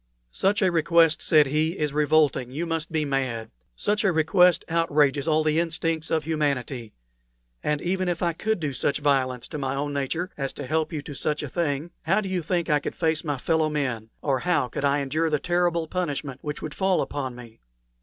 [0.31, 3.51] "Such a request," said he, "is revolting; you must be mad.
[3.75, 6.93] Such a request outrages all the instincts of humanity.
[7.63, 10.91] And even if I could do such violence to my own nature as to help
[10.91, 14.09] you to such a thing, how do you think I could face my fellow men,
[14.23, 17.59] or how could I endure the terrible punishment which would fall upon me?"